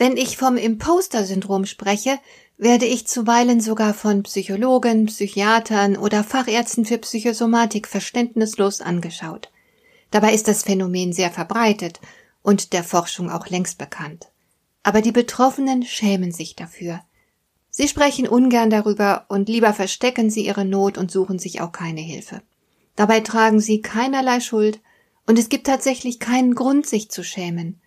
Wenn 0.00 0.16
ich 0.16 0.38
vom 0.38 0.56
Imposter-Syndrom 0.56 1.66
spreche, 1.66 2.18
werde 2.56 2.86
ich 2.86 3.06
zuweilen 3.06 3.60
sogar 3.60 3.92
von 3.92 4.22
Psychologen, 4.22 5.04
Psychiatern 5.04 5.98
oder 5.98 6.24
Fachärzten 6.24 6.86
für 6.86 6.96
Psychosomatik 6.96 7.86
verständnislos 7.86 8.80
angeschaut. 8.80 9.52
Dabei 10.10 10.32
ist 10.32 10.48
das 10.48 10.62
Phänomen 10.62 11.12
sehr 11.12 11.30
verbreitet 11.30 12.00
und 12.40 12.72
der 12.72 12.82
Forschung 12.82 13.30
auch 13.30 13.48
längst 13.48 13.76
bekannt. 13.76 14.28
Aber 14.82 15.02
die 15.02 15.12
Betroffenen 15.12 15.82
schämen 15.82 16.32
sich 16.32 16.56
dafür. 16.56 17.02
Sie 17.68 17.86
sprechen 17.86 18.26
ungern 18.26 18.70
darüber 18.70 19.26
und 19.28 19.50
lieber 19.50 19.74
verstecken 19.74 20.30
sie 20.30 20.46
ihre 20.46 20.64
Not 20.64 20.96
und 20.96 21.10
suchen 21.10 21.38
sich 21.38 21.60
auch 21.60 21.72
keine 21.72 22.00
Hilfe. 22.00 22.40
Dabei 22.96 23.20
tragen 23.20 23.60
sie 23.60 23.82
keinerlei 23.82 24.40
Schuld 24.40 24.80
und 25.26 25.38
es 25.38 25.50
gibt 25.50 25.66
tatsächlich 25.66 26.18
keinen 26.18 26.54
Grund, 26.54 26.86
sich 26.86 27.10
zu 27.10 27.22
schämen. 27.22 27.79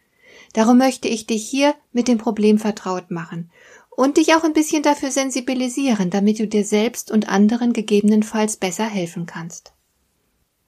Darum 0.53 0.77
möchte 0.77 1.07
ich 1.07 1.25
dich 1.25 1.47
hier 1.47 1.75
mit 1.91 2.07
dem 2.07 2.17
Problem 2.17 2.59
vertraut 2.59 3.11
machen 3.11 3.51
und 3.89 4.17
dich 4.17 4.33
auch 4.35 4.43
ein 4.43 4.53
bisschen 4.53 4.83
dafür 4.83 5.11
sensibilisieren, 5.11 6.09
damit 6.09 6.39
du 6.39 6.47
dir 6.47 6.63
selbst 6.63 7.11
und 7.11 7.29
anderen 7.29 7.73
gegebenenfalls 7.73 8.57
besser 8.57 8.85
helfen 8.85 9.25
kannst. 9.25 9.73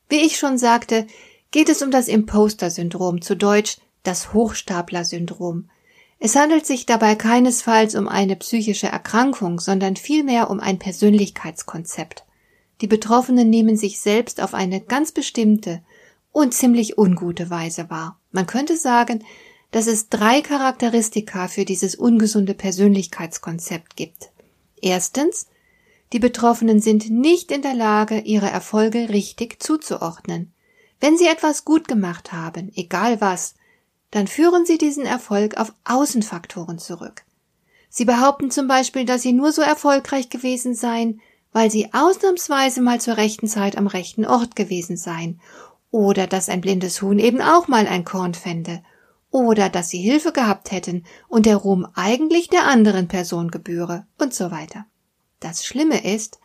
Wie 0.10 0.22
ich 0.22 0.38
schon 0.38 0.58
sagte, 0.58 1.08
geht 1.52 1.70
es 1.70 1.82
um 1.82 1.92
das 1.92 2.08
Imposter-Syndrom, 2.08 3.22
zu 3.22 3.36
Deutsch 3.36 3.78
das 4.04 4.34
Hochstapler-Syndrom. 4.34 5.70
Es 6.20 6.36
handelt 6.36 6.66
sich 6.66 6.86
dabei 6.86 7.16
keinesfalls 7.16 7.96
um 7.96 8.08
eine 8.08 8.36
psychische 8.36 8.88
Erkrankung, 8.88 9.60
sondern 9.60 9.96
vielmehr 9.96 10.50
um 10.50 10.60
ein 10.60 10.80
Persönlichkeitskonzept. 10.80 12.24
Die 12.82 12.88
Betroffenen 12.88 13.50
nehmen 13.50 13.78
sich 13.78 14.00
selbst 14.00 14.42
auf 14.42 14.54
eine 14.54 14.82
ganz 14.82 15.12
bestimmte 15.12 15.82
und 16.32 16.54
ziemlich 16.54 16.98
ungute 16.98 17.50
Weise 17.50 17.90
wahr. 17.90 18.20
Man 18.32 18.46
könnte 18.46 18.78
sagen, 18.78 19.24
dass 19.76 19.88
es 19.88 20.08
drei 20.08 20.42
Charakteristika 20.42 21.50
für 21.50 21.66
dieses 21.66 21.96
ungesunde 21.96 22.54
Persönlichkeitskonzept 22.54 23.98
gibt. 23.98 24.30
Erstens, 24.82 25.48
die 26.14 26.20
Betroffenen 26.20 26.80
sind 26.80 27.10
nicht 27.10 27.52
in 27.52 27.62
der 27.62 27.74
Lage, 27.74 28.20
ihre 28.20 28.50
Erfolge 28.50 29.10
richtig 29.10 29.62
zuzuordnen. 29.62 30.54
Wenn 31.02 31.18
sie 31.18 31.28
etwas 31.28 31.66
gut 31.66 31.90
gemacht 31.90 32.32
haben, 32.32 32.72
egal 32.74 33.20
was, 33.20 33.56
dann 34.12 34.28
führen 34.28 34.66
sie 34.66 34.78
diesen 34.78 35.06
Erfolg 35.06 35.58
auf 35.58 35.74
Außenfaktoren 35.84 36.80
zurück. 36.80 37.26
Sie 37.90 38.06
behaupten 38.06 38.52
zum 38.52 38.70
Beispiel, 38.70 39.04
dass 39.04 39.24
sie 39.24 39.34
nur 39.34 39.52
so 39.52 39.62
erfolgreich 39.62 40.30
gewesen 40.30 40.74
seien, 40.74 41.20
weil 41.52 41.70
sie 41.70 41.94
ausnahmsweise 41.94 42.82
mal 42.82 43.02
zur 43.02 43.18
rechten 43.18 43.50
Zeit 43.50 43.78
am 43.78 43.88
rechten 43.88 44.26
Ort 44.26 44.56
gewesen 44.56 44.96
seien, 44.96 45.42
oder 45.92 46.28
dass 46.28 46.48
ein 46.48 46.62
blindes 46.62 47.02
Huhn 47.02 47.20
eben 47.20 47.42
auch 47.42 47.68
mal 47.68 47.88
ein 47.88 48.06
Korn 48.06 48.36
fände, 48.36 48.82
oder 49.36 49.68
dass 49.68 49.90
sie 49.90 49.98
Hilfe 49.98 50.32
gehabt 50.32 50.72
hätten 50.72 51.04
und 51.28 51.46
der 51.46 51.58
Ruhm 51.58 51.86
eigentlich 51.94 52.48
der 52.48 52.66
anderen 52.68 53.10
Person 53.10 53.52
gebühre 53.52 54.08
und 54.18 54.34
so 54.34 54.50
weiter. 54.50 54.86
Das 55.42 55.66
Schlimme 55.66 56.06
ist, 56.06 56.40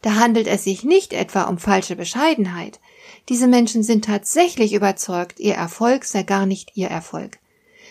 da 0.00 0.16
handelt 0.16 0.48
es 0.48 0.64
sich 0.64 0.82
nicht 0.82 1.12
etwa 1.12 1.44
um 1.44 1.58
falsche 1.58 1.94
Bescheidenheit. 1.94 2.80
Diese 3.28 3.46
Menschen 3.46 3.84
sind 3.84 4.06
tatsächlich 4.06 4.72
überzeugt, 4.72 5.38
ihr 5.38 5.54
Erfolg 5.54 6.04
sei 6.04 6.24
gar 6.24 6.44
nicht 6.44 6.72
ihr 6.74 6.88
Erfolg. 6.88 7.38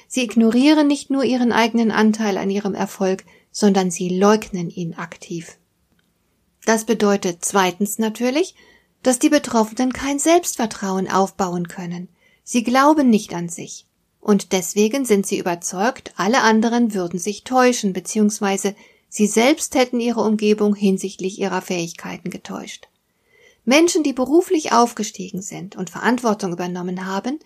Sie 0.10 0.22
ignorieren 0.22 0.86
nicht 0.86 1.10
nur 1.10 1.24
ihren 1.24 1.54
eigenen 1.54 1.90
Anteil 1.90 2.38
an 2.38 2.50
ihrem 2.50 2.76
Erfolg, 2.76 3.24
sondern 3.54 3.90
sie 3.90 4.10
leugnen 4.10 4.70
ihn 4.70 4.96
aktiv. 4.96 5.58
Das 6.66 6.84
bedeutet 6.84 7.38
zweitens 7.40 8.00
natürlich, 8.00 8.56
dass 9.02 9.18
die 9.18 9.30
Betroffenen 9.30 9.94
kein 9.94 10.20
Selbstvertrauen 10.20 11.10
aufbauen 11.10 11.70
können. 11.70 12.10
Sie 12.44 12.64
glauben 12.64 13.10
nicht 13.10 13.34
an 13.34 13.48
sich 13.48 13.88
und 14.22 14.52
deswegen 14.52 15.04
sind 15.04 15.26
sie 15.26 15.40
überzeugt, 15.40 16.14
alle 16.16 16.42
anderen 16.42 16.94
würden 16.94 17.20
sich 17.20 17.44
täuschen, 17.44 17.92
beziehungsweise 17.92 18.76
sie 19.10 19.28
selbst 19.28 19.76
hätten 19.76 20.00
ihre 20.00 20.22
Umgebung 20.22 20.76
hinsichtlich 20.76 21.40
ihrer 21.40 21.62
Fähigkeiten 21.62 22.30
getäuscht. 22.30 22.88
Menschen, 23.66 24.04
die 24.04 24.14
beruflich 24.14 24.72
aufgestiegen 24.72 25.42
sind 25.42 25.76
und 25.76 25.90
Verantwortung 25.90 26.54
übernommen 26.54 27.06
haben, 27.06 27.40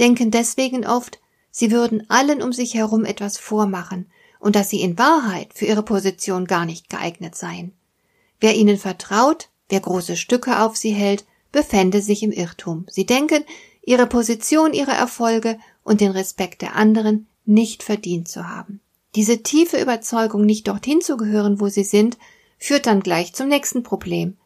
denken 0.00 0.30
deswegen 0.30 0.84
oft, 0.84 1.20
sie 1.50 1.70
würden 1.70 2.08
allen 2.10 2.42
um 2.42 2.52
sich 2.52 2.74
herum 2.74 3.04
etwas 3.04 3.38
vormachen 3.38 4.06
und 4.40 4.56
dass 4.56 4.70
sie 4.70 4.80
in 4.80 4.98
Wahrheit 4.98 5.54
für 5.54 5.66
ihre 5.66 5.82
Position 5.82 6.46
gar 6.46 6.64
nicht 6.64 6.90
geeignet 6.90 7.36
seien. 7.36 7.72
Wer 8.40 8.54
ihnen 8.54 8.78
vertraut, 8.78 9.48
wer 9.68 9.80
große 9.80 10.16
Stücke 10.16 10.60
auf 10.62 10.76
sie 10.76 10.92
hält, 10.92 11.24
befände 11.50 12.02
sich 12.02 12.22
im 12.22 12.32
Irrtum. 12.32 12.86
Sie 12.88 13.06
denken, 13.06 13.44
ihre 13.82 14.06
Position, 14.06 14.74
ihre 14.74 14.92
Erfolge 14.92 15.58
und 15.88 16.00
den 16.00 16.12
Respekt 16.12 16.62
der 16.62 16.76
anderen 16.76 17.26
nicht 17.44 17.82
verdient 17.82 18.28
zu 18.28 18.48
haben. 18.48 18.80
Diese 19.14 19.42
tiefe 19.42 19.80
Überzeugung, 19.80 20.44
nicht 20.44 20.68
dorthin 20.68 21.00
zu 21.00 21.16
gehören, 21.16 21.60
wo 21.60 21.68
sie 21.68 21.84
sind, 21.84 22.18
führt 22.58 22.86
dann 22.86 23.00
gleich 23.00 23.32
zum 23.32 23.48
nächsten 23.48 23.82
Problem. 23.82 24.36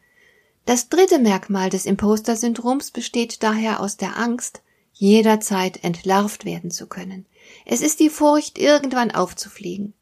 Das 0.65 0.87
dritte 0.87 1.19
Merkmal 1.19 1.69
des 1.69 1.85
Imposter-Syndroms 1.85 2.91
besteht 2.91 3.43
daher 3.43 3.81
aus 3.81 3.97
der 3.97 4.17
Angst, 4.17 4.61
jederzeit 4.93 5.83
entlarvt 5.83 6.45
werden 6.45 6.71
zu 6.71 6.87
können. 6.87 7.25
Es 7.65 7.81
ist 7.81 7.99
die 7.99 8.09
Furcht, 8.09 8.57
irgendwann 8.57 9.11
aufzufliegen. 9.11 9.93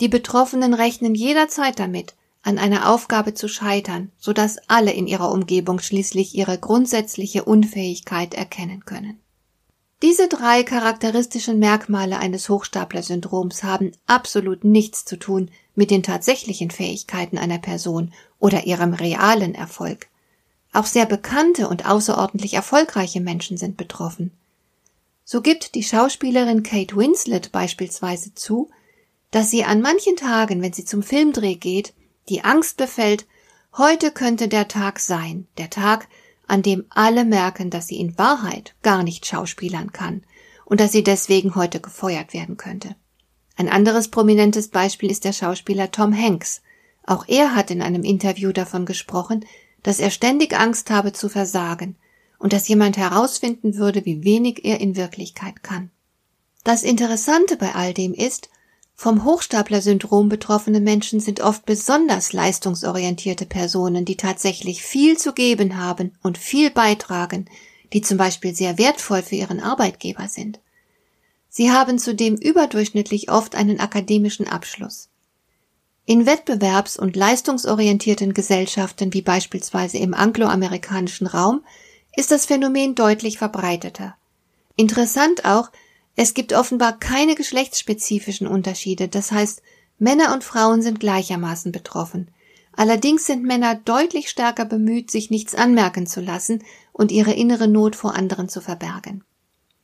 Die 0.00 0.08
Betroffenen 0.08 0.74
rechnen 0.74 1.14
jederzeit 1.14 1.80
damit, 1.80 2.14
an 2.42 2.58
einer 2.58 2.92
Aufgabe 2.92 3.34
zu 3.34 3.48
scheitern, 3.48 4.12
so 4.18 4.32
dass 4.32 4.58
alle 4.68 4.92
in 4.92 5.08
ihrer 5.08 5.32
Umgebung 5.32 5.80
schließlich 5.80 6.36
ihre 6.36 6.58
grundsätzliche 6.58 7.42
Unfähigkeit 7.44 8.34
erkennen 8.34 8.84
können. 8.84 9.18
Diese 10.02 10.28
drei 10.28 10.62
charakteristischen 10.62 11.58
Merkmale 11.58 12.18
eines 12.18 12.50
Hochstapler-Syndroms 12.50 13.62
haben 13.62 13.92
absolut 14.06 14.62
nichts 14.62 15.06
zu 15.06 15.16
tun 15.16 15.50
mit 15.74 15.90
den 15.90 16.02
tatsächlichen 16.02 16.70
Fähigkeiten 16.70 17.38
einer 17.38 17.58
Person 17.58 18.12
oder 18.38 18.66
ihrem 18.66 18.92
realen 18.92 19.54
Erfolg. 19.54 20.08
Auch 20.74 20.84
sehr 20.84 21.06
bekannte 21.06 21.68
und 21.68 21.86
außerordentlich 21.86 22.52
erfolgreiche 22.52 23.22
Menschen 23.22 23.56
sind 23.56 23.78
betroffen. 23.78 24.32
So 25.24 25.40
gibt 25.40 25.74
die 25.74 25.82
Schauspielerin 25.82 26.62
Kate 26.62 26.94
Winslet 26.94 27.50
beispielsweise 27.50 28.34
zu, 28.34 28.68
dass 29.30 29.50
sie 29.50 29.64
an 29.64 29.80
manchen 29.80 30.16
Tagen, 30.16 30.60
wenn 30.60 30.74
sie 30.74 30.84
zum 30.84 31.02
Filmdreh 31.02 31.54
geht, 31.54 31.94
die 32.28 32.44
Angst 32.44 32.76
befällt, 32.76 33.26
heute 33.76 34.10
könnte 34.10 34.48
der 34.48 34.68
Tag 34.68 35.00
sein, 35.00 35.46
der 35.56 35.70
Tag, 35.70 36.08
an 36.46 36.62
dem 36.62 36.84
alle 36.90 37.24
merken, 37.24 37.70
dass 37.70 37.88
sie 37.88 37.98
in 37.98 38.16
Wahrheit 38.18 38.74
gar 38.82 39.02
nicht 39.02 39.26
schauspielern 39.26 39.92
kann 39.92 40.22
und 40.64 40.80
dass 40.80 40.92
sie 40.92 41.02
deswegen 41.02 41.54
heute 41.54 41.80
gefeuert 41.80 42.32
werden 42.34 42.56
könnte. 42.56 42.96
Ein 43.56 43.68
anderes 43.68 44.08
prominentes 44.08 44.68
Beispiel 44.68 45.10
ist 45.10 45.24
der 45.24 45.32
Schauspieler 45.32 45.90
Tom 45.90 46.16
Hanks. 46.16 46.62
Auch 47.04 47.26
er 47.28 47.54
hat 47.54 47.70
in 47.70 47.82
einem 47.82 48.02
Interview 48.02 48.52
davon 48.52 48.84
gesprochen, 48.84 49.44
dass 49.82 50.00
er 50.00 50.10
ständig 50.10 50.56
Angst 50.56 50.90
habe 50.90 51.12
zu 51.12 51.28
versagen 51.28 51.96
und 52.38 52.52
dass 52.52 52.68
jemand 52.68 52.96
herausfinden 52.96 53.76
würde, 53.76 54.04
wie 54.04 54.24
wenig 54.24 54.64
er 54.64 54.80
in 54.80 54.96
Wirklichkeit 54.96 55.62
kann. 55.62 55.90
Das 56.64 56.82
Interessante 56.82 57.56
bei 57.56 57.74
all 57.74 57.94
dem 57.94 58.12
ist, 58.12 58.50
vom 58.98 59.24
Hochstapler-Syndrom 59.24 60.30
betroffene 60.30 60.80
Menschen 60.80 61.20
sind 61.20 61.42
oft 61.42 61.66
besonders 61.66 62.32
leistungsorientierte 62.32 63.44
Personen, 63.44 64.06
die 64.06 64.16
tatsächlich 64.16 64.82
viel 64.82 65.18
zu 65.18 65.34
geben 65.34 65.76
haben 65.76 66.16
und 66.22 66.38
viel 66.38 66.70
beitragen, 66.70 67.44
die 67.92 68.00
zum 68.00 68.16
Beispiel 68.16 68.54
sehr 68.54 68.78
wertvoll 68.78 69.22
für 69.22 69.34
ihren 69.34 69.60
Arbeitgeber 69.60 70.28
sind. 70.28 70.60
Sie 71.50 71.70
haben 71.70 71.98
zudem 71.98 72.36
überdurchschnittlich 72.36 73.30
oft 73.30 73.54
einen 73.54 73.80
akademischen 73.80 74.48
Abschluss. 74.48 75.10
In 76.06 76.26
wettbewerbs- 76.26 76.98
und 76.98 77.16
leistungsorientierten 77.16 78.32
Gesellschaften 78.32 79.12
wie 79.12 79.22
beispielsweise 79.22 79.98
im 79.98 80.14
angloamerikanischen 80.14 81.26
Raum 81.26 81.62
ist 82.16 82.30
das 82.30 82.46
Phänomen 82.46 82.94
deutlich 82.94 83.36
verbreiteter. 83.36 84.16
Interessant 84.76 85.44
auch, 85.44 85.70
es 86.16 86.32
gibt 86.32 86.54
offenbar 86.54 86.98
keine 86.98 87.34
geschlechtsspezifischen 87.34 88.46
Unterschiede, 88.46 89.06
das 89.06 89.30
heißt, 89.30 89.62
Männer 89.98 90.32
und 90.32 90.44
Frauen 90.44 90.82
sind 90.82 90.98
gleichermaßen 90.98 91.72
betroffen. 91.72 92.30
Allerdings 92.72 93.26
sind 93.26 93.44
Männer 93.44 93.74
deutlich 93.74 94.28
stärker 94.28 94.64
bemüht, 94.64 95.10
sich 95.10 95.30
nichts 95.30 95.54
anmerken 95.54 96.06
zu 96.06 96.20
lassen 96.20 96.62
und 96.92 97.12
ihre 97.12 97.32
innere 97.32 97.68
Not 97.68 97.96
vor 97.96 98.14
anderen 98.14 98.48
zu 98.48 98.60
verbergen. 98.60 99.24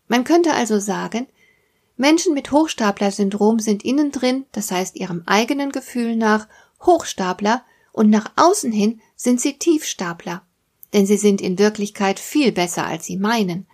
Man 0.08 0.24
könnte 0.24 0.52
also 0.54 0.78
sagen, 0.78 1.26
Menschen 1.96 2.34
mit 2.34 2.50
Hochstapler-Syndrom 2.50 3.58
sind 3.58 3.84
innen 3.84 4.10
drin, 4.10 4.46
das 4.52 4.70
heißt 4.70 4.96
ihrem 4.96 5.22
eigenen 5.26 5.70
Gefühl 5.70 6.16
nach, 6.16 6.48
Hochstapler 6.80 7.62
und 7.92 8.10
nach 8.10 8.32
außen 8.36 8.72
hin 8.72 9.00
sind 9.16 9.40
sie 9.40 9.58
Tiefstapler. 9.58 10.42
Denn 10.92 11.06
sie 11.06 11.16
sind 11.16 11.40
in 11.40 11.58
Wirklichkeit 11.58 12.18
viel 12.18 12.52
besser, 12.52 12.86
als 12.86 13.06
sie 13.06 13.16
meinen. 13.16 13.66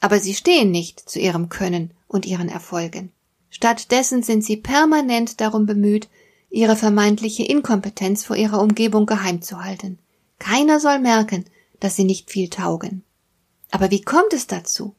Aber 0.00 0.20
sie 0.20 0.34
stehen 0.34 0.70
nicht 0.70 1.00
zu 1.00 1.18
ihrem 1.18 1.48
Können 1.48 1.90
und 2.08 2.26
ihren 2.26 2.48
Erfolgen. 2.48 3.12
Stattdessen 3.50 4.22
sind 4.22 4.44
sie 4.44 4.56
permanent 4.56 5.40
darum 5.40 5.66
bemüht, 5.66 6.08
ihre 6.50 6.76
vermeintliche 6.76 7.44
Inkompetenz 7.44 8.24
vor 8.24 8.36
ihrer 8.36 8.60
Umgebung 8.60 9.06
geheim 9.06 9.42
zu 9.42 9.62
halten. 9.62 9.98
Keiner 10.38 10.80
soll 10.80 10.98
merken, 10.98 11.44
dass 11.80 11.96
sie 11.96 12.04
nicht 12.04 12.30
viel 12.30 12.48
taugen. 12.50 13.02
Aber 13.70 13.90
wie 13.90 14.02
kommt 14.02 14.32
es 14.32 14.46
dazu? 14.46 14.94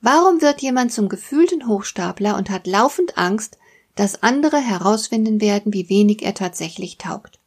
Warum 0.00 0.42
wird 0.42 0.62
jemand 0.62 0.92
zum 0.92 1.08
gefühlten 1.08 1.66
Hochstapler 1.66 2.36
und 2.36 2.50
hat 2.50 2.66
laufend 2.66 3.18
Angst, 3.18 3.58
dass 3.94 4.22
andere 4.22 4.58
herausfinden 4.58 5.40
werden, 5.40 5.72
wie 5.72 5.88
wenig 5.88 6.22
er 6.22 6.34
tatsächlich 6.34 6.98
taugt? 6.98 7.38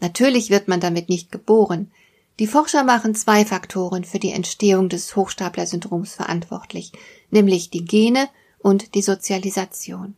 Natürlich 0.00 0.50
wird 0.50 0.68
man 0.68 0.80
damit 0.80 1.08
nicht 1.08 1.30
geboren. 1.32 1.90
Die 2.40 2.48
Forscher 2.48 2.82
machen 2.82 3.14
zwei 3.14 3.44
Faktoren 3.44 4.04
für 4.04 4.18
die 4.18 4.32
Entstehung 4.32 4.88
des 4.88 5.14
Hochstapler-Syndroms 5.14 6.14
verantwortlich, 6.14 6.92
nämlich 7.30 7.70
die 7.70 7.84
Gene 7.84 8.28
und 8.58 8.94
die 8.96 9.02
Sozialisation. 9.02 10.16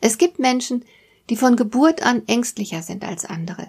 Es 0.00 0.18
gibt 0.18 0.38
Menschen, 0.38 0.84
die 1.30 1.36
von 1.36 1.56
Geburt 1.56 2.02
an 2.02 2.22
ängstlicher 2.28 2.82
sind 2.82 3.04
als 3.04 3.24
andere. 3.24 3.68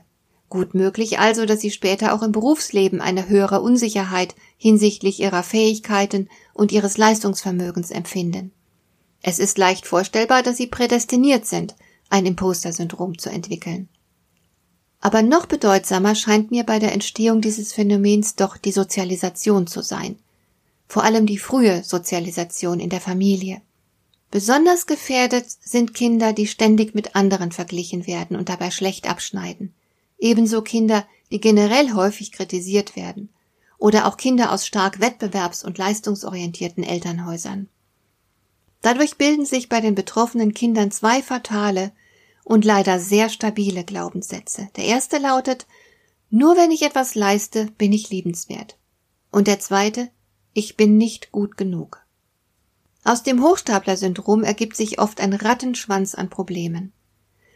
Gut 0.50 0.74
möglich 0.74 1.20
also, 1.20 1.46
dass 1.46 1.62
sie 1.62 1.72
später 1.72 2.14
auch 2.14 2.22
im 2.22 2.32
Berufsleben 2.32 3.02
eine 3.02 3.28
höhere 3.28 3.62
Unsicherheit 3.62 4.36
hinsichtlich 4.58 5.20
ihrer 5.20 5.44
Fähigkeiten 5.44 6.30
und 6.54 6.72
ihres 6.72 6.98
Leistungsvermögens 6.98 7.92
empfinden. 7.92 8.52
Es 9.22 9.40
ist 9.40 9.58
leicht 9.58 9.86
vorstellbar, 9.86 10.44
dass 10.44 10.58
sie 10.58 10.68
prädestiniert 10.68 11.46
sind, 11.46 11.76
ein 12.10 12.26
Imposter-Syndrom 12.26 13.18
zu 13.18 13.30
entwickeln. 13.30 13.90
Aber 15.02 15.22
noch 15.22 15.46
bedeutsamer 15.46 16.16
scheint 16.16 16.52
mir 16.52 16.64
bei 16.64 16.80
der 16.80 16.94
Entstehung 16.94 17.42
dieses 17.42 17.72
Phänomens 17.72 18.36
doch 18.36 18.58
die 18.58 18.72
Sozialisation 18.72 19.66
zu 19.66 19.82
sein. 19.82 20.18
Vor 20.88 21.04
allem 21.04 21.26
die 21.26 21.38
frühe 21.38 21.84
Sozialisation 21.84 22.80
in 22.80 22.90
der 22.90 23.00
Familie. 23.00 23.62
Besonders 24.32 24.86
gefährdet 24.86 25.46
sind 25.62 25.94
Kinder, 25.94 26.34
die 26.34 26.48
ständig 26.48 26.94
mit 26.94 27.16
anderen 27.16 27.52
verglichen 27.52 28.06
werden 28.06 28.36
und 28.36 28.50
dabei 28.50 28.72
schlecht 28.72 29.10
abschneiden. 29.10 29.74
Ebenso 30.20 30.62
Kinder, 30.62 31.06
die 31.32 31.40
generell 31.40 31.94
häufig 31.94 32.32
kritisiert 32.32 32.96
werden. 32.96 33.30
Oder 33.78 34.06
auch 34.06 34.18
Kinder 34.18 34.52
aus 34.52 34.68
stark 34.68 35.00
wettbewerbs- 35.00 35.64
und 35.64 35.78
leistungsorientierten 35.78 36.84
Elternhäusern. 36.84 37.70
Dadurch 38.82 39.18
bilden 39.18 39.46
sich 39.46 39.70
bei 39.70 39.82
den 39.82 39.96
betroffenen 39.96 40.54
Kindern 40.54 40.92
zwei 40.92 41.22
fatale 41.22 41.92
und 42.50 42.66
leider 42.66 43.00
sehr 43.00 43.30
stabile 43.30 43.84
Glaubenssätze. 43.84 44.70
Der 44.76 44.86
erste 44.86 45.20
lautet, 45.20 45.68
nur 46.32 46.58
wenn 46.58 46.72
ich 46.72 46.82
etwas 46.82 47.14
leiste, 47.14 47.68
bin 47.78 47.94
ich 47.94 48.10
liebenswert. 48.10 48.76
Und 49.32 49.46
der 49.46 49.60
zweite, 49.60 50.10
ich 50.54 50.76
bin 50.76 50.98
nicht 50.98 51.32
gut 51.32 51.58
genug. 51.58 52.02
Aus 53.04 53.22
dem 53.22 53.44
Hochstapler-Syndrom 53.44 54.44
ergibt 54.44 54.76
sich 54.76 55.00
oft 55.00 55.22
ein 55.22 55.34
Rattenschwanz 55.34 56.16
an 56.16 56.32
Problemen. 56.32 56.92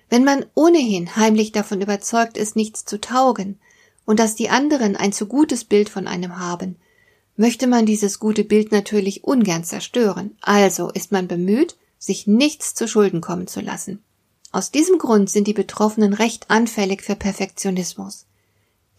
Wenn 0.10 0.24
man 0.24 0.46
ohnehin 0.54 1.16
heimlich 1.16 1.52
davon 1.52 1.82
überzeugt 1.82 2.38
ist, 2.38 2.56
nichts 2.56 2.86
zu 2.86 3.02
taugen 3.02 3.60
und 4.06 4.20
dass 4.20 4.36
die 4.36 4.50
anderen 4.50 4.96
ein 4.96 5.12
zu 5.12 5.26
gutes 5.26 5.64
Bild 5.64 5.90
von 5.90 6.08
einem 6.08 6.38
haben, 6.38 6.76
möchte 7.36 7.66
man 7.66 7.88
dieses 7.88 8.20
gute 8.20 8.44
Bild 8.44 8.72
natürlich 8.72 9.24
ungern 9.24 9.64
zerstören, 9.64 10.38
also 10.42 10.92
ist 10.92 11.12
man 11.12 11.28
bemüht, 11.28 11.78
sich 11.98 12.28
nichts 12.28 12.76
zu 12.76 12.88
Schulden 12.88 13.22
kommen 13.22 13.48
zu 13.48 13.60
lassen. 13.60 14.04
Aus 14.54 14.70
diesem 14.70 15.00
Grund 15.00 15.32
sind 15.32 15.48
die 15.48 15.54
Betroffenen 15.54 16.14
recht 16.14 16.52
anfällig 16.52 17.02
für 17.02 17.16
Perfektionismus. 17.16 18.28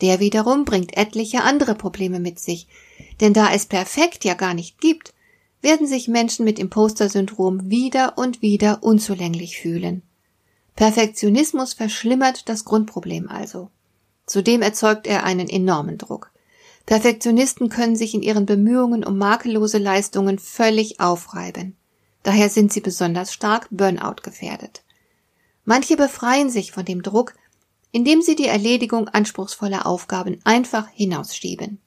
Der 0.00 0.18
wiederum 0.18 0.64
bringt 0.64 0.96
etliche 0.96 1.44
andere 1.44 1.76
Probleme 1.76 2.18
mit 2.18 2.40
sich, 2.40 2.66
denn 3.20 3.32
da 3.32 3.52
es 3.52 3.64
perfekt 3.64 4.24
ja 4.24 4.34
gar 4.34 4.52
nicht 4.52 4.80
gibt, 4.80 5.14
werden 5.62 5.86
sich 5.86 6.08
Menschen 6.08 6.44
mit 6.44 6.58
Imposter-Syndrom 6.58 7.70
wieder 7.70 8.18
und 8.18 8.42
wieder 8.42 8.82
unzulänglich 8.82 9.56
fühlen. 9.56 10.02
Perfektionismus 10.74 11.72
verschlimmert 11.72 12.48
das 12.48 12.64
Grundproblem 12.64 13.28
also. 13.28 13.70
Zudem 14.26 14.60
erzeugt 14.60 15.06
er 15.06 15.22
einen 15.22 15.48
enormen 15.48 15.98
Druck. 15.98 16.32
Perfektionisten 16.84 17.68
können 17.68 17.94
sich 17.94 18.14
in 18.14 18.22
ihren 18.22 18.44
Bemühungen 18.44 19.04
um 19.04 19.18
makellose 19.18 19.78
Leistungen 19.78 20.40
völlig 20.40 20.98
aufreiben. 20.98 21.76
Daher 22.24 22.50
sind 22.50 22.72
sie 22.72 22.80
besonders 22.80 23.32
stark 23.32 23.68
Burnout 23.70 24.22
gefährdet. 24.24 24.83
Manche 25.64 25.96
befreien 25.96 26.50
sich 26.50 26.72
von 26.72 26.84
dem 26.84 27.02
Druck, 27.02 27.34
indem 27.92 28.22
sie 28.22 28.36
die 28.36 28.46
Erledigung 28.48 29.08
anspruchsvoller 29.08 29.86
Aufgaben 29.86 30.40
einfach 30.44 30.88
hinausschieben. 30.88 31.80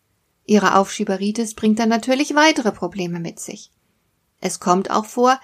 Ihre 0.45 0.75
Aufschieberitis 0.75 1.53
bringt 1.53 1.79
dann 1.79 1.89
natürlich 1.89 2.33
weitere 2.33 2.71
Probleme 2.71 3.19
mit 3.19 3.39
sich. 3.39 3.71
Es 4.39 4.59
kommt 4.59 4.89
auch 4.89 5.05
vor, 5.05 5.39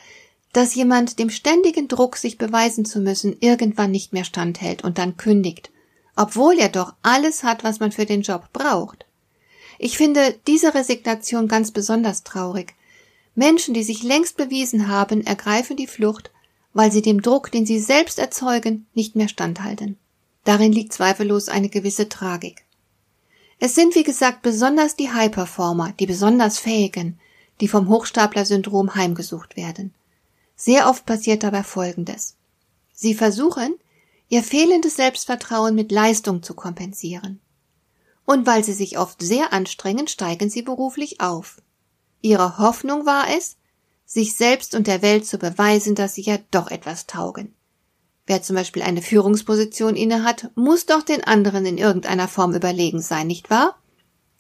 dass 0.54 0.76
jemand 0.76 1.20
dem 1.20 1.30
ständigen 1.30 1.88
Druck, 1.88 2.16
sich 2.16 2.38
beweisen 2.38 2.86
zu 2.86 3.00
müssen, 3.00 3.36
irgendwann 3.40 3.92
nicht 3.92 4.14
mehr 4.14 4.24
standhält 4.24 4.84
und 4.84 4.98
dann 4.98 5.18
kündigt, 5.18 5.72
obwohl 6.16 6.58
er 6.60 6.70
doch 6.70 6.94
alles 7.02 7.44
hat, 7.44 7.64
was 7.64 7.80
man 7.80 7.92
für 7.92 8.06
den 8.06 8.22
Job 8.22 8.54
braucht. 8.54 9.06
Ich 9.80 9.98
finde 9.98 10.40
diese 10.48 10.76
Resignation 10.76 11.48
ganz 11.48 11.72
besonders 11.72 12.24
traurig. 12.24 12.76
Menschen, 13.36 13.74
die 13.74 13.84
sich 13.84 14.04
längst 14.04 14.38
bewiesen 14.38 14.88
haben, 14.88 15.26
ergreifen 15.26 15.76
die 15.76 15.88
Flucht, 15.88 16.32
weil 16.74 16.92
sie 16.92 17.02
dem 17.02 17.22
Druck, 17.22 17.52
den 17.52 17.66
sie 17.66 17.80
selbst 17.80 18.20
erzeugen, 18.20 18.88
nicht 18.94 19.16
mehr 19.16 19.28
standhalten. 19.28 19.98
Darin 20.44 20.74
liegt 20.74 20.94
zweifellos 20.94 21.50
eine 21.50 21.70
gewisse 21.70 22.10
Tragik. 22.10 22.66
Es 23.60 23.76
sind, 23.76 23.96
wie 23.96 24.04
gesagt, 24.04 24.42
besonders 24.42 24.96
die 24.96 25.12
High-Performer, 25.12 25.94
die 26.00 26.06
besonders 26.06 26.60
Fähigen, 26.60 27.20
die 27.62 27.68
vom 27.68 27.88
Hochstapler-Syndrom 27.88 28.96
heimgesucht 28.96 29.56
werden. 29.56 29.94
Sehr 30.56 30.90
oft 30.90 31.06
passiert 31.06 31.44
dabei 31.44 31.64
Folgendes. 31.64 32.36
Sie 32.94 33.14
versuchen, 33.14 33.76
ihr 34.30 34.44
fehlendes 34.44 34.96
Selbstvertrauen 34.96 35.76
mit 35.76 35.92
Leistung 35.92 36.44
zu 36.44 36.54
kompensieren. 36.54 37.40
Und 38.26 38.48
weil 38.48 38.64
sie 38.64 38.74
sich 38.74 38.98
oft 38.98 39.22
sehr 39.22 39.54
anstrengen, 39.54 40.08
steigen 40.08 40.50
sie 40.50 40.62
beruflich 40.62 41.22
auf. 41.22 41.62
Ihre 42.22 42.58
Hoffnung 42.58 43.06
war 43.06 43.30
es, 43.30 43.58
sich 44.14 44.36
selbst 44.36 44.76
und 44.76 44.86
der 44.86 45.02
Welt 45.02 45.26
zu 45.26 45.40
beweisen, 45.40 45.96
dass 45.96 46.14
sie 46.14 46.22
ja 46.22 46.38
doch 46.52 46.70
etwas 46.70 47.08
taugen. 47.08 47.56
Wer 48.28 48.44
zum 48.44 48.56
Beispiel 48.56 48.84
eine 48.84 49.02
Führungsposition 49.02 49.96
innehat, 49.96 50.52
muss 50.54 50.86
doch 50.86 51.02
den 51.02 51.24
anderen 51.24 51.66
in 51.66 51.80
irgendeiner 51.80 52.28
Form 52.28 52.54
überlegen 52.54 53.02
sein, 53.02 53.26
nicht 53.26 53.50
wahr? 53.50 53.76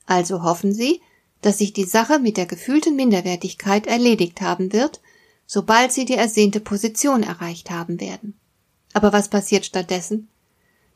Also 0.05 0.43
hoffen 0.43 0.73
sie, 0.73 1.01
dass 1.41 1.57
sich 1.57 1.73
die 1.73 1.85
Sache 1.85 2.19
mit 2.19 2.37
der 2.37 2.45
gefühlten 2.45 2.95
Minderwertigkeit 2.95 3.87
erledigt 3.87 4.41
haben 4.41 4.71
wird, 4.73 5.01
sobald 5.47 5.91
sie 5.91 6.05
die 6.05 6.13
ersehnte 6.13 6.59
Position 6.59 7.23
erreicht 7.23 7.71
haben 7.71 7.99
werden. 7.99 8.39
Aber 8.93 9.11
was 9.11 9.27
passiert 9.27 9.65
stattdessen? 9.65 10.29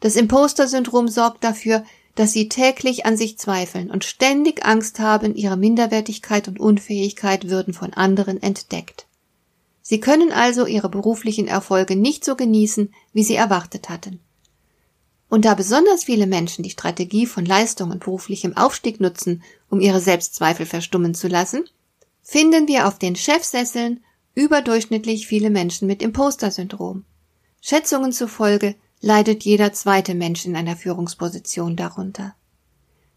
Das 0.01 0.15
Imposter-Syndrom 0.15 1.07
sorgt 1.07 1.43
dafür, 1.43 1.83
dass 2.17 2.31
sie 2.31 2.49
täglich 2.49 3.05
an 3.05 3.15
sich 3.15 3.37
zweifeln 3.37 3.91
und 3.91 4.03
ständig 4.03 4.65
Angst 4.65 4.99
haben, 4.99 5.35
ihre 5.35 5.55
Minderwertigkeit 5.55 6.47
und 6.47 6.59
Unfähigkeit 6.59 7.47
würden 7.47 7.75
von 7.75 7.93
anderen 7.93 8.41
entdeckt. 8.41 9.05
Sie 9.83 9.99
können 9.99 10.31
also 10.31 10.65
ihre 10.65 10.89
beruflichen 10.89 11.47
Erfolge 11.47 11.95
nicht 11.95 12.25
so 12.25 12.35
genießen, 12.35 12.91
wie 13.13 13.23
sie 13.23 13.35
erwartet 13.35 13.89
hatten. 13.89 14.19
Und 15.29 15.45
da 15.45 15.53
besonders 15.53 16.05
viele 16.05 16.25
Menschen 16.25 16.63
die 16.63 16.71
Strategie 16.71 17.27
von 17.27 17.45
Leistung 17.45 17.91
und 17.91 17.99
beruflichem 17.99 18.57
Aufstieg 18.57 18.99
nutzen, 18.99 19.43
um 19.69 19.79
ihre 19.79 19.99
Selbstzweifel 19.99 20.65
verstummen 20.65 21.13
zu 21.13 21.27
lassen, 21.27 21.69
finden 22.23 22.67
wir 22.67 22.87
auf 22.87 22.97
den 22.97 23.15
Chefsesseln 23.15 24.03
überdurchschnittlich 24.33 25.27
viele 25.27 25.51
Menschen 25.51 25.87
mit 25.87 26.01
Imposter-Syndrom. 26.01 27.05
Schätzungen 27.61 28.11
zufolge 28.11 28.73
leidet 29.01 29.43
jeder 29.43 29.73
zweite 29.73 30.15
Mensch 30.15 30.45
in 30.45 30.55
einer 30.55 30.75
Führungsposition 30.75 31.75
darunter. 31.75 32.35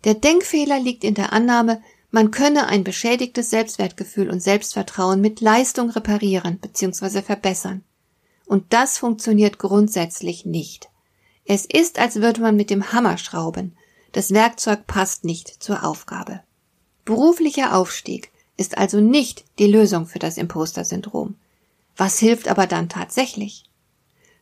Der 0.05 0.15
Denkfehler 0.15 0.81
liegt 0.81 1.05
in 1.05 1.15
der 1.15 1.33
Annahme, 1.33 1.83
man 2.11 2.31
könne 2.31 2.67
ein 2.67 2.83
beschädigtes 2.83 3.51
Selbstwertgefühl 3.51 4.31
und 4.31 4.43
Selbstvertrauen 4.43 5.21
mit 5.21 5.41
Leistung 5.41 5.91
reparieren 5.91 6.59
bzw. 6.59 7.23
verbessern. 7.23 7.83
Und 8.47 8.73
das 8.73 8.99
funktioniert 8.99 9.59
grundsätzlich 9.59 10.45
nicht. 10.45 10.89
Es 11.45 11.67
ist, 11.67 11.99
als 11.99 12.17
würde 12.17 12.41
man 12.41 12.57
mit 12.57 12.71
dem 12.71 12.93
Hammer 12.93 13.17
schrauben. 13.17 13.77
Das 14.13 14.33
Werkzeug 14.33 14.87
passt 14.89 15.25
nicht 15.25 15.63
zur 15.63 15.85
Aufgabe. 15.85 16.41
Beruflicher 17.05 17.77
Aufstieg 17.77 18.33
ist 18.57 18.77
also 18.77 19.01
nicht 19.01 19.45
die 19.59 19.69
Lösung 19.69 20.07
für 20.07 20.19
das 20.19 20.37
Imposter-Syndrom. 20.37 21.37
Was 21.97 22.19
hilft 22.19 22.49
aber 22.49 22.67
dann 22.67 22.89
tatsächlich? 22.89 23.70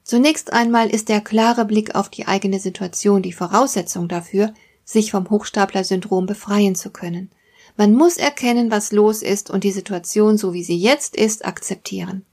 Zunächst 0.09 0.55
einmal 0.55 0.89
ist 0.89 1.11
der 1.11 1.21
klare 1.21 1.67
Blick 1.67 1.95
auf 1.95 2.09
die 2.09 2.27
eigene 2.27 2.61
Situation 2.61 3.21
die 3.21 3.35
Voraussetzung 3.35 4.09
dafür, 4.09 4.55
sich 4.83 5.11
vom 5.11 5.29
Hochstapler-Syndrom 5.29 6.25
befreien 6.25 6.75
zu 6.75 6.89
können. 6.89 7.31
Man 7.77 7.93
muss 7.93 8.17
erkennen, 8.17 8.71
was 8.71 8.91
los 8.91 9.21
ist 9.21 9.51
und 9.51 9.65
die 9.65 9.71
Situation, 9.71 10.39
so 10.39 10.55
wie 10.55 10.65
sie 10.65 10.79
jetzt 10.79 11.15
ist, 11.15 11.45
akzeptieren. 11.45 12.25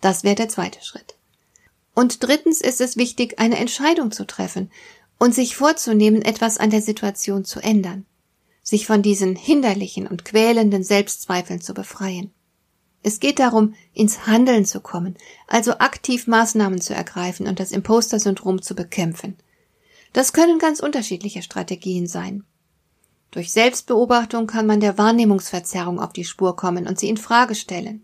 Das 0.00 0.22
wäre 0.22 0.36
der 0.36 0.48
zweite 0.48 0.80
Schritt. 0.80 1.16
Und 1.92 2.22
drittens 2.22 2.60
ist 2.60 2.80
es 2.80 2.96
wichtig, 2.96 3.40
eine 3.40 3.58
Entscheidung 3.58 4.12
zu 4.12 4.24
treffen 4.24 4.70
und 5.18 5.34
sich 5.34 5.56
vorzunehmen, 5.56 6.22
etwas 6.22 6.58
an 6.58 6.70
der 6.70 6.82
Situation 6.82 7.44
zu 7.44 7.58
ändern, 7.58 8.06
sich 8.62 8.86
von 8.86 9.02
diesen 9.02 9.34
hinderlichen 9.34 10.06
und 10.06 10.24
quälenden 10.24 10.84
Selbstzweifeln 10.84 11.60
zu 11.60 11.74
befreien. 11.74 12.30
Es 13.08 13.20
geht 13.20 13.38
darum, 13.38 13.72
ins 13.94 14.26
Handeln 14.26 14.66
zu 14.66 14.80
kommen, 14.80 15.16
also 15.46 15.78
aktiv 15.78 16.26
Maßnahmen 16.26 16.78
zu 16.78 16.92
ergreifen 16.92 17.46
und 17.48 17.58
das 17.58 17.72
Imposter-Syndrom 17.72 18.60
zu 18.60 18.74
bekämpfen. 18.74 19.38
Das 20.12 20.34
können 20.34 20.58
ganz 20.58 20.78
unterschiedliche 20.78 21.40
Strategien 21.40 22.06
sein. 22.06 22.44
Durch 23.30 23.50
Selbstbeobachtung 23.50 24.46
kann 24.46 24.66
man 24.66 24.80
der 24.80 24.98
Wahrnehmungsverzerrung 24.98 26.00
auf 26.00 26.12
die 26.12 26.26
Spur 26.26 26.54
kommen 26.54 26.86
und 26.86 26.98
sie 26.98 27.08
in 27.08 27.16
Frage 27.16 27.54
stellen. 27.54 28.02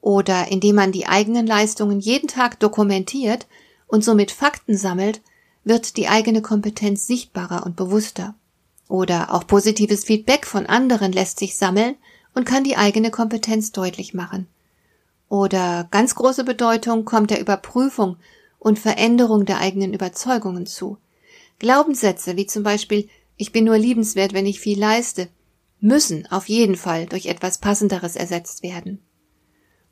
Oder 0.00 0.50
indem 0.50 0.74
man 0.74 0.90
die 0.90 1.06
eigenen 1.06 1.46
Leistungen 1.46 2.00
jeden 2.00 2.26
Tag 2.26 2.58
dokumentiert 2.58 3.46
und 3.86 4.02
somit 4.02 4.32
Fakten 4.32 4.76
sammelt, 4.76 5.20
wird 5.62 5.96
die 5.96 6.08
eigene 6.08 6.42
Kompetenz 6.42 7.06
sichtbarer 7.06 7.64
und 7.64 7.76
bewusster. 7.76 8.34
Oder 8.88 9.32
auch 9.32 9.46
positives 9.46 10.02
Feedback 10.02 10.46
von 10.46 10.66
anderen 10.66 11.12
lässt 11.12 11.38
sich 11.38 11.56
sammeln 11.56 11.94
und 12.34 12.44
kann 12.44 12.64
die 12.64 12.76
eigene 12.76 13.10
Kompetenz 13.10 13.72
deutlich 13.72 14.14
machen. 14.14 14.46
Oder 15.28 15.88
ganz 15.90 16.14
große 16.14 16.44
Bedeutung 16.44 17.04
kommt 17.04 17.30
der 17.30 17.40
Überprüfung 17.40 18.16
und 18.58 18.78
Veränderung 18.78 19.44
der 19.44 19.58
eigenen 19.58 19.94
Überzeugungen 19.94 20.66
zu. 20.66 20.98
Glaubenssätze 21.58 22.36
wie 22.36 22.46
zum 22.46 22.62
Beispiel 22.62 23.08
ich 23.36 23.50
bin 23.50 23.64
nur 23.64 23.78
liebenswert, 23.78 24.34
wenn 24.34 24.46
ich 24.46 24.60
viel 24.60 24.78
leiste, 24.78 25.28
müssen 25.80 26.26
auf 26.30 26.48
jeden 26.48 26.76
Fall 26.76 27.06
durch 27.06 27.26
etwas 27.26 27.58
Passenderes 27.58 28.14
ersetzt 28.14 28.62
werden. 28.62 29.00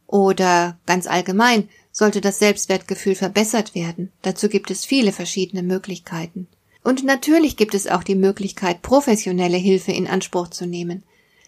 Oder 0.06 0.78
ganz 0.86 1.06
allgemein 1.06 1.68
sollte 1.92 2.20
das 2.20 2.38
Selbstwertgefühl 2.38 3.14
verbessert 3.14 3.74
werden. 3.74 4.12
Dazu 4.22 4.48
gibt 4.48 4.70
es 4.70 4.84
viele 4.84 5.12
verschiedene 5.12 5.62
Möglichkeiten. 5.62 6.48
Und 6.82 7.04
natürlich 7.04 7.56
gibt 7.56 7.74
es 7.74 7.86
auch 7.86 8.02
die 8.02 8.14
Möglichkeit, 8.14 8.82
professionelle 8.82 9.56
Hilfe 9.56 9.92
in 9.92 10.06
Anspruch 10.06 10.48
zu 10.48 10.66
nehmen. 10.66 11.02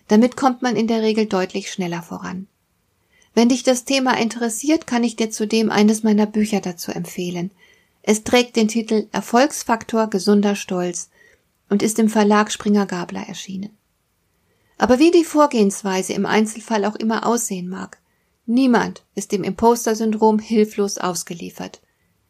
Damit 0.09 0.37
kommt 0.37 0.63
man 0.63 0.77
in 0.77 0.87
der 0.87 1.03
Regel 1.03 1.27
deutlich 1.27 1.71
schneller 1.71 2.03
voran. 2.03 2.47
Wenn 3.35 3.49
dich 3.49 3.63
das 3.63 3.85
Thema 3.85 4.19
interessiert, 4.19 4.87
kann 4.87 5.05
ich 5.05 5.17
dir 5.17 5.31
zudem 5.31 5.71
eines 5.71 6.03
meiner 6.03 6.27
Bücher 6.27 6.61
dazu 6.61 6.93
empfehlen. 6.93 7.51
Es 8.03 8.25
trägt 8.25 8.57
den 8.57 8.69
Titel 8.69 9.07
Erfolgsfaktor 9.13 10.09
gesunder 10.09 10.55
Stolz 10.55 11.09
und 11.71 11.83
ist 11.83 11.99
im 11.99 12.09
Verlag 12.09 12.53
Springer 12.53 12.87
Gabler 12.87 13.27
erschienen. 13.27 13.71
Aber 14.77 14.99
wie 14.99 15.13
die 15.13 15.25
Vorgehensweise 15.25 16.13
im 16.13 16.27
Einzelfall 16.27 16.85
auch 16.85 16.97
immer 16.97 17.25
aussehen 17.27 17.69
mag, 17.69 17.99
niemand 18.47 19.05
ist 19.15 19.33
dem 19.33 19.45
Imposter-Syndrom 19.45 20.39
hilflos 20.39 20.99
ausgeliefert. 20.99 21.81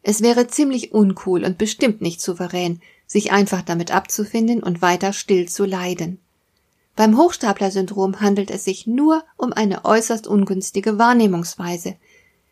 Es 0.03 0.21
wäre 0.21 0.47
ziemlich 0.47 0.93
uncool 0.93 1.43
und 1.43 1.57
bestimmt 1.57 2.01
nicht 2.01 2.21
souverän, 2.21 2.81
sich 3.07 3.31
einfach 3.31 3.63
damit 3.63 3.91
abzufinden 3.91 4.61
und 4.61 4.81
weiter 4.81 5.13
still 5.13 5.49
zu 5.49 5.65
leiden. 5.65 6.19
Beim 6.95 7.17
Hochstapler-Syndrom 7.17 8.21
handelt 8.21 8.51
es 8.51 8.65
sich 8.65 8.85
nur 8.85 9.23
um 9.35 9.51
eine 9.51 9.83
äußerst 9.83 10.27
ungünstige 10.27 10.99
Wahrnehmungsweise, 10.99 11.95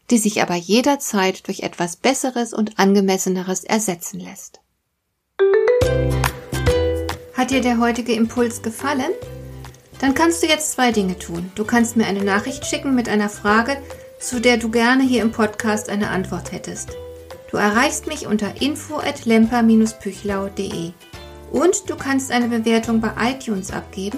die 0.09 0.17
sich 0.17 0.41
aber 0.41 0.55
jederzeit 0.55 1.47
durch 1.47 1.59
etwas 1.59 1.95
Besseres 1.95 2.51
und 2.51 2.79
Angemesseneres 2.79 3.63
ersetzen 3.63 4.19
lässt. 4.19 4.59
Hat 7.33 7.51
dir 7.51 7.61
der 7.61 7.79
heutige 7.79 8.13
Impuls 8.13 8.63
gefallen? 8.63 9.11
Dann 9.99 10.15
kannst 10.15 10.41
du 10.41 10.47
jetzt 10.47 10.71
zwei 10.71 10.91
Dinge 10.91 11.19
tun. 11.19 11.51
Du 11.53 11.63
kannst 11.63 11.95
mir 11.95 12.07
eine 12.07 12.23
Nachricht 12.23 12.65
schicken 12.65 12.95
mit 12.95 13.09
einer 13.09 13.29
Frage, 13.29 13.77
zu 14.19 14.41
der 14.41 14.57
du 14.57 14.71
gerne 14.71 15.03
hier 15.03 15.21
im 15.21 15.31
Podcast 15.31 15.87
eine 15.89 16.09
Antwort 16.09 16.51
hättest. 16.51 16.97
Du 17.51 17.57
erreichst 17.57 18.07
mich 18.07 18.25
unter 18.25 18.59
info@lemper-püchlau.de. 18.59 20.93
Und 21.51 21.89
du 21.89 21.95
kannst 21.95 22.31
eine 22.31 22.47
Bewertung 22.47 23.01
bei 23.01 23.11
iTunes 23.19 23.69
abgeben, 23.71 24.17